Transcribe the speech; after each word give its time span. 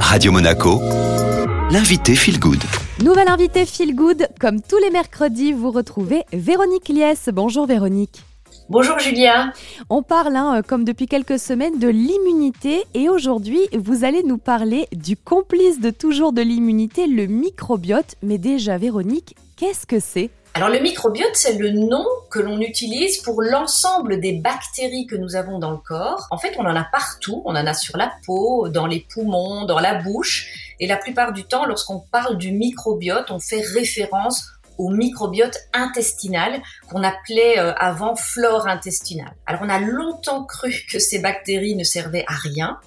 Radio 0.00 0.32
Monaco, 0.32 0.80
l'invité 1.70 2.14
Feel 2.14 2.38
Good. 2.38 2.62
Nouvelle 3.04 3.28
invitée 3.28 3.66
Feel 3.66 3.94
Good. 3.94 4.28
Comme 4.40 4.60
tous 4.62 4.78
les 4.78 4.90
mercredis, 4.90 5.52
vous 5.52 5.70
retrouvez 5.70 6.24
Véronique 6.32 6.88
Liès. 6.88 7.28
Bonjour 7.32 7.66
Véronique. 7.66 8.22
Bonjour 8.68 8.98
Julia. 8.98 9.52
On 9.90 10.02
parle, 10.02 10.36
hein, 10.36 10.62
comme 10.66 10.84
depuis 10.84 11.06
quelques 11.06 11.38
semaines, 11.38 11.78
de 11.78 11.88
l'immunité 11.88 12.84
et 12.94 13.08
aujourd'hui, 13.08 13.60
vous 13.76 14.04
allez 14.04 14.22
nous 14.22 14.38
parler 14.38 14.88
du 14.92 15.16
complice 15.16 15.80
de 15.80 15.90
toujours 15.90 16.32
de 16.32 16.42
l'immunité, 16.42 17.06
le 17.06 17.26
microbiote. 17.26 18.16
Mais 18.22 18.38
déjà, 18.38 18.78
Véronique, 18.78 19.36
qu'est-ce 19.56 19.86
que 19.86 20.00
c'est? 20.00 20.30
Alors 20.54 20.70
le 20.70 20.80
microbiote, 20.80 21.34
c'est 21.34 21.58
le 21.58 21.70
nom 21.70 22.04
que 22.30 22.38
l'on 22.38 22.60
utilise 22.60 23.18
pour 23.18 23.42
l'ensemble 23.42 24.20
des 24.20 24.32
bactéries 24.32 25.06
que 25.06 25.16
nous 25.16 25.36
avons 25.36 25.58
dans 25.58 25.70
le 25.70 25.78
corps. 25.78 26.26
En 26.30 26.38
fait, 26.38 26.54
on 26.58 26.66
en 26.66 26.76
a 26.76 26.84
partout, 26.84 27.42
on 27.44 27.50
en 27.50 27.66
a 27.66 27.74
sur 27.74 27.96
la 27.96 28.12
peau, 28.24 28.68
dans 28.68 28.86
les 28.86 29.06
poumons, 29.12 29.64
dans 29.64 29.78
la 29.78 29.94
bouche. 29.94 30.74
Et 30.80 30.86
la 30.86 30.96
plupart 30.96 31.32
du 31.32 31.44
temps, 31.44 31.66
lorsqu'on 31.66 32.00
parle 32.00 32.36
du 32.38 32.52
microbiote, 32.52 33.30
on 33.30 33.40
fait 33.40 33.60
référence 33.60 34.46
au 34.78 34.90
microbiote 34.90 35.56
intestinal 35.72 36.60
qu'on 36.90 37.02
appelait 37.02 37.58
euh, 37.58 37.72
avant 37.74 38.14
flore 38.14 38.68
intestinale. 38.68 39.34
Alors 39.46 39.62
on 39.64 39.68
a 39.68 39.78
longtemps 39.78 40.44
cru 40.44 40.84
que 40.90 40.98
ces 40.98 41.18
bactéries 41.18 41.76
ne 41.76 41.84
servaient 41.84 42.24
à 42.28 42.34
rien. 42.34 42.78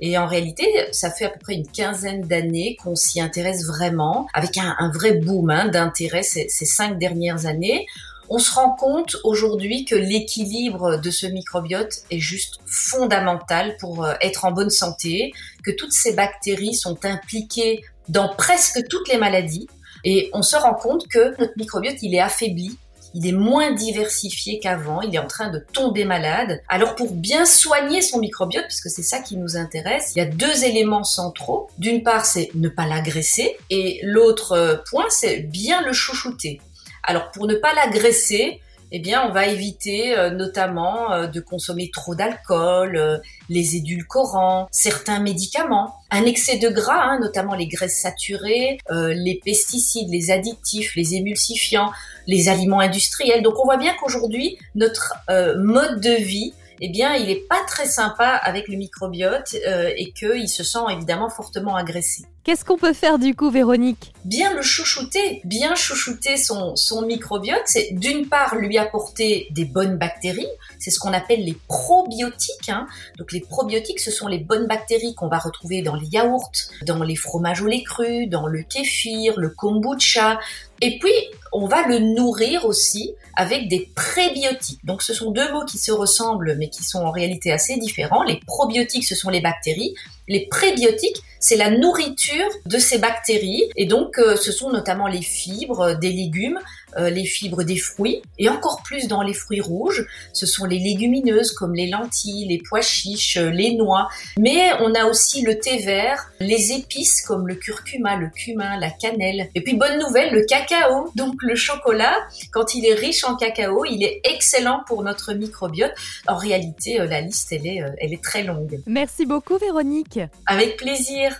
Et 0.00 0.18
en 0.18 0.26
réalité, 0.26 0.66
ça 0.92 1.10
fait 1.10 1.24
à 1.24 1.30
peu 1.30 1.38
près 1.38 1.54
une 1.54 1.66
quinzaine 1.66 2.22
d'années 2.22 2.76
qu'on 2.82 2.96
s'y 2.96 3.20
intéresse 3.20 3.66
vraiment, 3.66 4.26
avec 4.34 4.58
un, 4.58 4.90
vrai 4.92 5.12
boom 5.12 5.50
hein, 5.50 5.68
d'intérêt 5.68 6.22
ces, 6.22 6.48
ces 6.48 6.66
cinq 6.66 6.98
dernières 6.98 7.46
années. 7.46 7.86
On 8.30 8.38
se 8.38 8.52
rend 8.52 8.74
compte 8.74 9.16
aujourd'hui 9.22 9.84
que 9.84 9.94
l'équilibre 9.94 10.96
de 10.96 11.10
ce 11.10 11.26
microbiote 11.26 11.92
est 12.10 12.20
juste 12.20 12.58
fondamental 12.64 13.76
pour 13.78 14.04
euh, 14.04 14.14
être 14.22 14.46
en 14.46 14.52
bonne 14.52 14.70
santé, 14.70 15.32
que 15.62 15.70
toutes 15.70 15.92
ces 15.92 16.14
bactéries 16.14 16.74
sont 16.74 17.04
impliquées 17.04 17.84
dans 18.08 18.34
presque 18.34 18.86
toutes 18.88 19.08
les 19.08 19.18
maladies. 19.18 19.68
Et 20.04 20.30
on 20.32 20.42
se 20.42 20.56
rend 20.56 20.74
compte 20.74 21.06
que 21.08 21.38
notre 21.38 21.54
microbiote, 21.56 21.96
il 22.02 22.14
est 22.14 22.20
affaibli 22.20 22.78
il 23.14 23.26
est 23.26 23.32
moins 23.32 23.72
diversifié 23.72 24.58
qu'avant, 24.58 25.00
il 25.00 25.14
est 25.14 25.18
en 25.18 25.26
train 25.26 25.50
de 25.50 25.58
tomber 25.58 26.04
malade. 26.04 26.60
Alors 26.68 26.96
pour 26.96 27.12
bien 27.12 27.46
soigner 27.46 28.02
son 28.02 28.18
microbiote, 28.18 28.66
puisque 28.66 28.90
c'est 28.90 29.02
ça 29.02 29.20
qui 29.20 29.36
nous 29.36 29.56
intéresse, 29.56 30.12
il 30.14 30.18
y 30.18 30.22
a 30.22 30.26
deux 30.26 30.64
éléments 30.64 31.04
centraux. 31.04 31.68
D'une 31.78 32.02
part, 32.02 32.26
c'est 32.26 32.50
ne 32.54 32.68
pas 32.68 32.86
l'agresser, 32.86 33.56
et 33.70 34.00
l'autre 34.02 34.52
euh, 34.52 34.76
point, 34.90 35.06
c'est 35.10 35.38
bien 35.38 35.82
le 35.82 35.92
chouchouter. 35.92 36.60
Alors 37.04 37.30
pour 37.30 37.46
ne 37.46 37.54
pas 37.54 37.72
l'agresser, 37.74 38.60
eh 38.96 39.00
bien, 39.00 39.26
on 39.28 39.32
va 39.32 39.46
éviter 39.46 40.16
euh, 40.16 40.30
notamment 40.30 41.12
euh, 41.12 41.26
de 41.26 41.40
consommer 41.40 41.90
trop 41.92 42.14
d'alcool, 42.14 42.96
euh, 42.96 43.18
les 43.48 43.76
édulcorants, 43.76 44.68
certains 44.70 45.18
médicaments, 45.18 45.96
un 46.10 46.24
excès 46.24 46.58
de 46.58 46.68
gras, 46.68 47.02
hein, 47.02 47.18
notamment 47.20 47.54
les 47.54 47.66
graisses 47.66 48.00
saturées, 48.00 48.78
les 48.90 49.40
pesticides, 49.44 50.08
les 50.10 50.30
additifs, 50.30 50.94
les 50.94 51.14
émulsifiants, 51.14 51.90
les 52.26 52.48
aliments 52.48 52.80
industriels. 52.80 53.42
Donc, 53.42 53.58
on 53.58 53.64
voit 53.64 53.78
bien 53.78 53.94
qu'aujourd'hui, 53.98 54.58
notre 54.74 55.14
mode 55.56 56.00
de 56.00 56.14
vie 56.14 56.54
eh 56.80 56.88
bien, 56.88 57.14
il 57.14 57.26
n'est 57.26 57.36
pas 57.48 57.62
très 57.66 57.86
sympa 57.86 58.26
avec 58.26 58.68
le 58.68 58.76
microbiote 58.76 59.56
euh, 59.66 59.90
et 59.96 60.10
qu'il 60.12 60.48
se 60.48 60.64
sent 60.64 60.80
évidemment 60.90 61.30
fortement 61.30 61.76
agressé. 61.76 62.24
Qu'est-ce 62.44 62.62
qu'on 62.62 62.76
peut 62.76 62.92
faire 62.92 63.18
du 63.18 63.34
coup, 63.34 63.50
Véronique? 63.50 64.12
Bien 64.26 64.52
le 64.52 64.60
chouchouter, 64.60 65.40
bien 65.44 65.74
chouchouter 65.74 66.36
son, 66.36 66.74
microbiote, 67.06 67.62
c'est 67.64 67.88
d'une 67.92 68.28
part 68.28 68.56
lui 68.56 68.76
apporter 68.76 69.48
des 69.50 69.64
bonnes 69.64 69.96
bactéries, 69.96 70.46
c'est 70.78 70.90
ce 70.90 70.98
qu'on 70.98 71.14
appelle 71.14 71.42
les 71.42 71.56
probiotiques. 71.68 72.68
Hein. 72.68 72.86
Donc 73.16 73.32
les 73.32 73.40
probiotiques, 73.40 73.98
ce 73.98 74.10
sont 74.10 74.28
les 74.28 74.40
bonnes 74.40 74.66
bactéries 74.66 75.14
qu'on 75.14 75.28
va 75.28 75.38
retrouver 75.38 75.80
dans 75.80 75.96
les 75.96 76.06
yaourts, 76.08 76.52
dans 76.82 77.02
les 77.02 77.16
fromages 77.16 77.62
au 77.62 77.66
lait 77.66 77.82
cru, 77.82 78.26
dans 78.26 78.46
le 78.46 78.62
kéfir, 78.62 79.40
le 79.40 79.48
kombucha. 79.48 80.38
Et 80.80 80.98
puis, 80.98 81.12
on 81.52 81.66
va 81.66 81.86
le 81.86 81.98
nourrir 81.98 82.64
aussi 82.66 83.14
avec 83.36 83.68
des 83.68 83.88
prébiotiques. 83.94 84.84
Donc 84.84 85.02
ce 85.02 85.14
sont 85.14 85.30
deux 85.30 85.50
mots 85.52 85.64
qui 85.64 85.78
se 85.78 85.92
ressemblent 85.92 86.56
mais 86.58 86.68
qui 86.68 86.84
sont 86.84 87.00
en 87.00 87.10
réalité 87.10 87.52
assez 87.52 87.76
différents. 87.76 88.22
Les 88.22 88.40
probiotiques, 88.46 89.04
ce 89.04 89.14
sont 89.14 89.30
les 89.30 89.40
bactéries. 89.40 89.94
Les 90.26 90.46
prébiotiques, 90.46 91.22
c'est 91.38 91.56
la 91.56 91.70
nourriture 91.70 92.48
de 92.64 92.78
ces 92.78 92.96
bactéries. 92.96 93.64
Et 93.76 93.84
donc, 93.84 94.18
euh, 94.18 94.36
ce 94.36 94.50
sont 94.50 94.70
notamment 94.70 95.06
les 95.06 95.20
fibres 95.20 95.98
des 96.00 96.10
légumes, 96.10 96.58
euh, 96.96 97.10
les 97.10 97.26
fibres 97.26 97.62
des 97.62 97.76
fruits, 97.76 98.22
et 98.38 98.48
encore 98.48 98.82
plus 98.82 99.06
dans 99.08 99.20
les 99.20 99.34
fruits 99.34 99.60
rouges, 99.60 100.06
ce 100.32 100.46
sont 100.46 100.64
les 100.64 100.78
légumineuses 100.78 101.52
comme 101.52 101.74
les 101.74 101.88
lentilles, 101.88 102.46
les 102.48 102.62
pois 102.66 102.80
chiches, 102.80 103.36
euh, 103.36 103.50
les 103.50 103.74
noix. 103.74 104.08
Mais 104.38 104.72
on 104.80 104.94
a 104.94 105.04
aussi 105.04 105.42
le 105.42 105.58
thé 105.58 105.76
vert, 105.76 106.30
les 106.40 106.72
épices 106.72 107.20
comme 107.20 107.46
le 107.46 107.56
curcuma, 107.56 108.16
le 108.16 108.30
cumin, 108.30 108.80
la 108.80 108.90
cannelle. 108.90 109.50
Et 109.54 109.60
puis, 109.60 109.74
bonne 109.74 109.98
nouvelle, 109.98 110.32
le 110.32 110.46
cacao. 110.64 111.10
Donc, 111.14 111.34
le 111.42 111.54
chocolat, 111.54 112.16
quand 112.52 112.74
il 112.74 112.86
est 112.86 112.94
riche 112.94 113.24
en 113.24 113.36
cacao, 113.36 113.84
il 113.84 114.02
est 114.04 114.20
excellent 114.24 114.82
pour 114.86 115.02
notre 115.02 115.32
microbiote. 115.32 115.92
En 116.26 116.36
réalité, 116.36 116.98
la 116.98 117.20
liste, 117.20 117.52
elle 117.52 117.66
est, 117.66 117.82
elle 117.98 118.12
est 118.12 118.22
très 118.22 118.42
longue. 118.42 118.80
Merci 118.86 119.26
beaucoup, 119.26 119.58
Véronique. 119.58 120.20
Avec 120.46 120.76
plaisir. 120.76 121.36